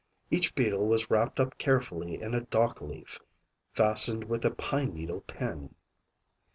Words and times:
Each 0.31 0.55
beetle 0.55 0.87
was 0.87 1.11
wrapped 1.11 1.39
up 1.39 1.59
carefully 1.59 2.19
in 2.19 2.33
a 2.33 2.41
dockleaf, 2.41 3.19
fastened 3.75 4.23
with 4.23 4.43
a 4.43 4.49
pine 4.49 4.95
needle 4.95 5.21
pin. 5.27 5.75